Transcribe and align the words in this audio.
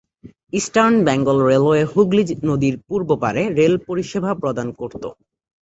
Eastern 0.53 0.95
Bengal 1.07 1.37
Railway 1.43 1.81
Hooghly 1.91 2.23
নদীর 2.43 2.75
পূর্ব 2.87 3.09
পাড়ে 3.21 3.43
রেল 3.57 3.73
পরিষেবা 3.87 4.31
প্রদান 4.41 4.67
করত। 4.79 5.03